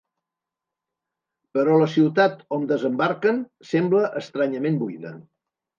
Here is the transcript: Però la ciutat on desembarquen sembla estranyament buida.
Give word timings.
Però 1.57 1.75
la 1.83 1.91
ciutat 1.97 2.41
on 2.59 2.67
desembarquen 2.75 3.41
sembla 3.75 4.05
estranyament 4.25 4.83
buida. 4.85 5.19